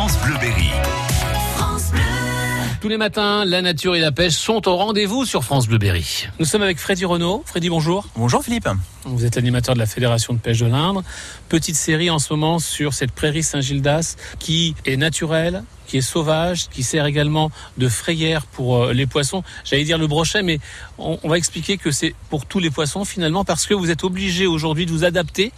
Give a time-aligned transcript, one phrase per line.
[0.00, 0.70] France Bleu Berry.
[2.80, 6.26] Tous les matins, la nature et la pêche sont au rendez-vous sur France Bleu Berry.
[6.38, 7.42] Nous sommes avec Freddy Renaud.
[7.44, 8.08] Freddy, bonjour.
[8.16, 8.66] Bonjour Philippe.
[9.04, 11.04] Vous êtes animateur de la Fédération de pêche de l'Indre.
[11.50, 16.68] Petite série en ce moment sur cette prairie Saint-Gildas qui est naturelle, qui est sauvage,
[16.68, 19.42] qui sert également de frayère pour euh, les poissons.
[19.64, 20.60] J'allais dire le brochet, mais
[20.98, 24.46] on, va expliquer que c'est pour tous les poissons finalement parce que vous êtes obligé
[24.46, 25.50] aujourd'hui de vous adapter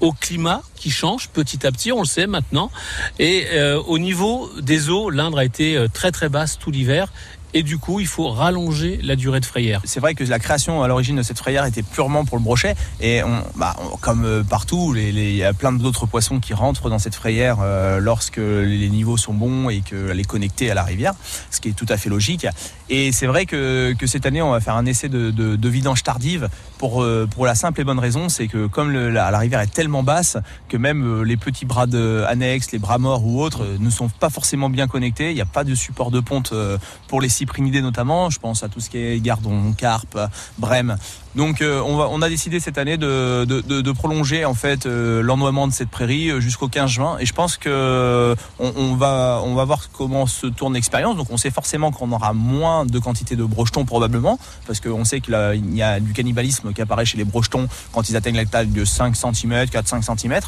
[0.00, 2.70] au climat qui change petit à petit, on le sait maintenant.
[3.18, 7.12] Et euh, au niveau des eaux, l'Indre a été euh, très très basse tout l'hiver.
[7.56, 9.80] Et du coup, il faut rallonger la durée de frayère.
[9.84, 12.74] C'est vrai que la création à l'origine de cette frayère était purement pour le brochet.
[13.00, 13.22] Et
[13.54, 17.58] bah, comme euh, partout, il y a plein d'autres poissons qui rentrent dans cette frayère
[17.62, 21.14] euh, lorsque les niveaux sont bons et qu'elle est connectée à la rivière,
[21.52, 22.46] ce qui est tout à fait logique.
[22.90, 25.68] Et c'est vrai que, que cette année, on va faire un essai de, de, de
[25.68, 29.60] vidange tardive pour, euh, pour la simple et bonne raison, c'est que comme la, rivière
[29.60, 30.36] est tellement basse
[30.68, 33.88] que même euh, les petits bras de annexes, les bras morts ou autres, euh, ne
[33.88, 35.30] sont pas forcément bien connectés.
[35.30, 36.52] Il n'y a pas de support de ponte
[37.08, 38.28] pour les cyprinidés notamment.
[38.28, 40.18] Je pense à tout ce qui est gardon, carpe,
[40.58, 40.96] brème.
[41.34, 45.66] Donc on, va, on a décidé cette année de, de, de- prolonger en fait l'ennoiement
[45.66, 49.64] de cette prairie jusqu'au 15 juin et je pense que on, on va on va
[49.64, 51.16] voir comment se tourne l'expérience.
[51.16, 55.20] Donc on sait forcément qu'on aura moins de quantité de brochetons probablement parce qu'on sait
[55.20, 55.34] qu'il
[55.74, 58.84] y a du cannibalisme qui apparaît chez les brochetons quand ils atteignent la taille de
[58.84, 60.40] 5 cm, 4-5 cm.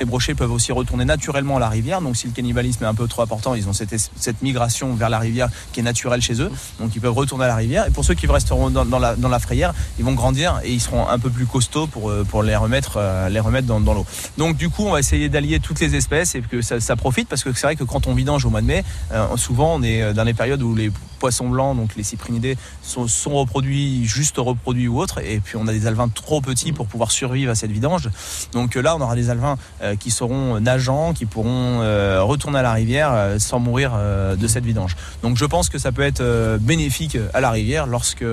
[0.00, 2.00] Les brochets peuvent aussi retourner naturellement à la rivière.
[2.00, 5.10] Donc si le cannibalisme est un peu trop important, ils ont cette, cette migration vers
[5.10, 6.50] la rivière qui est naturelle chez eux.
[6.80, 7.86] Donc ils peuvent retourner à la rivière.
[7.86, 10.80] Et pour ceux qui resteront dans, la, dans la frayère, ils vont grandir et ils
[10.80, 13.94] seront un peu plus costauds pour, euh, pour les remettre, euh, les remettre dans, dans
[13.94, 14.06] l'eau.
[14.38, 17.28] Donc du coup, on va essayer d'allier toutes les espèces et que ça, ça profite
[17.28, 19.82] parce que c'est vrai que quand on vidange au mois de mai, euh, souvent on
[19.82, 24.88] est dans les périodes où les poissons blancs, donc les cyprinidés, sont, reproduits, juste reproduits
[24.88, 25.18] ou autres.
[25.18, 28.08] Et puis on a des alevins trop petits pour pouvoir survivre à cette vidange.
[28.52, 32.58] Donc euh, là, on aura des alevins euh, qui seront nageants, qui pourront euh, retourner
[32.58, 34.96] à la rivière sans mourir de cette vidange.
[35.22, 38.24] Donc je pense que ça peut être bénéfique à la rivière lorsque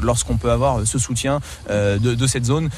[0.00, 2.68] lorsqu'on peut avoir ce soutien de, cette zone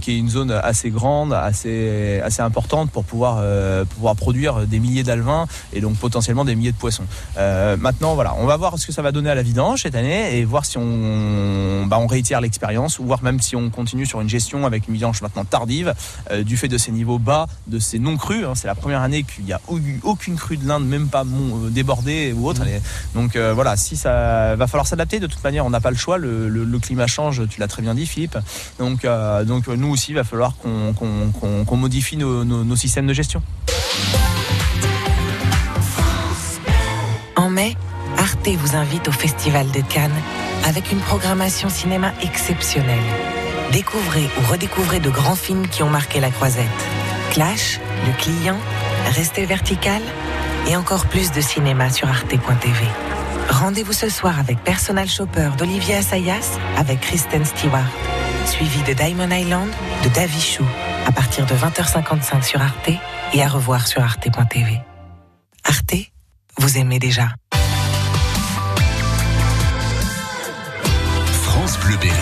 [0.00, 3.42] qui est une zone assez grande, assez assez importante pour pouvoir
[3.86, 7.06] pouvoir produire des milliers d'alevins et donc potentiellement des milliers de poissons.
[7.36, 10.38] Maintenant, voilà, on va voir ce que ça va donner à la vidange cette année
[10.38, 14.20] et voir si on bah, on réitère l'expérience ou voir même si on continue sur
[14.20, 15.94] une gestion avec une vidange maintenant tardive
[16.30, 18.44] euh, du fait de ces niveaux bas, de ces non crus.
[18.44, 18.54] hein.
[18.54, 21.66] c'est la première année qu'il n'y a eu aucune crue de l'Inde, même pas mon-
[21.66, 22.62] euh, débordée ou autre.
[22.66, 22.82] Est-
[23.14, 25.20] Donc euh, voilà, si ça va falloir s'adapter.
[25.20, 26.18] De toute manière, on n'a pas le choix.
[26.18, 27.42] Le, le- le climat change.
[27.48, 28.36] Tu l'as très bien dit, Philippe.
[28.78, 30.92] Donc euh, donc nous aussi, il va falloir qu'on
[31.64, 33.42] qu'on modifie nos, nos- nos systèmes de gestion.
[37.36, 37.76] En mai,
[38.18, 40.22] Arte vous invite au Festival de Cannes
[40.64, 42.98] avec une programmation cinéma exceptionnelle.
[43.72, 46.66] Découvrez ou redécouvrez de grands films qui ont marqué la croisette.
[47.30, 48.58] Clash, Le Client,
[49.14, 50.02] Restez vertical
[50.68, 52.86] et encore plus de cinéma sur arte.tv.
[53.48, 57.86] Rendez-vous ce soir avec Personal Shopper d'Olivier Assayas avec Kristen Stewart,
[58.46, 59.70] suivi de Diamond Island
[60.02, 60.64] de Davy Chou
[61.06, 62.90] à partir de 20h55 sur Arte
[63.32, 64.80] et à revoir sur arte.tv.
[65.64, 65.94] Arte,
[66.58, 67.28] vous aimez déjà.
[71.66, 72.12] France Bleu Berry.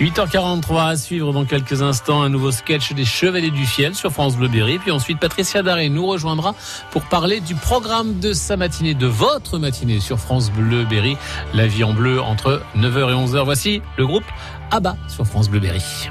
[0.00, 4.36] 8h43 à suivre dans quelques instants un nouveau sketch des Chevaliers du Fiel sur France
[4.36, 4.80] Bleu Berry.
[4.80, 6.56] Puis ensuite, Patricia Daré nous rejoindra
[6.90, 11.16] pour parler du programme de sa matinée, de votre matinée sur France Bleu Berry.
[11.54, 13.44] La vie en bleu entre 9h et 11h.
[13.44, 14.24] Voici le groupe
[14.72, 16.10] ABBA sur France Bleu Berry.